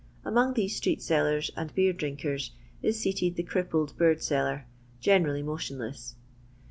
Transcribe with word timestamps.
Among 0.25 0.55
these 0.55 0.75
street 0.75 0.99
sellers 0.99 1.51
and 1.55 1.71
beer 1.75 1.93
drinkers 1.93 2.53
is 2.81 2.99
seated 2.99 3.35
the 3.35 3.43
crippled 3.43 3.95
bird 3.99 4.23
seller, 4.23 4.65
generally 4.99 5.43
motionless. 5.43 6.15